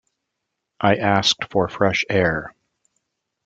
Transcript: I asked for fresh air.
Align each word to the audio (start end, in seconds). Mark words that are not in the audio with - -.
I 0.79 0.95
asked 0.95 1.51
for 1.51 1.69
fresh 1.69 2.05
air. 2.09 2.55